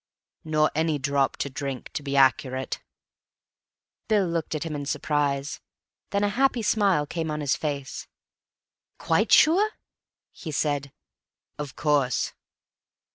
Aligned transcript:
"'Nor 0.43 0.71
any 0.73 0.97
drop 0.97 1.37
to 1.37 1.47
drink,' 1.51 1.91
to 1.93 2.01
be 2.01 2.17
accurate." 2.17 2.81
Bill 4.07 4.25
looked 4.27 4.55
at 4.55 4.63
him 4.63 4.73
in 4.75 4.87
surprise. 4.87 5.59
Then 6.09 6.23
a 6.23 6.29
happy 6.29 6.63
smile 6.63 7.05
came 7.05 7.29
on 7.29 7.39
his 7.39 7.55
face. 7.55 8.07
"Quite 8.97 9.31
sure?" 9.31 9.73
he 10.31 10.51
said. 10.51 10.91
"Of 11.59 11.75
course." 11.75 12.33